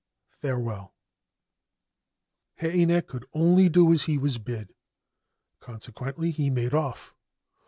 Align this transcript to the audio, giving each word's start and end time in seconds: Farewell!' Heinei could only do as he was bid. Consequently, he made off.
Farewell!' 0.39 0.95
Heinei 2.59 3.05
could 3.05 3.27
only 3.33 3.69
do 3.69 3.93
as 3.93 4.05
he 4.05 4.17
was 4.17 4.39
bid. 4.39 4.73
Consequently, 5.59 6.31
he 6.31 6.49
made 6.49 6.73
off. 6.73 7.15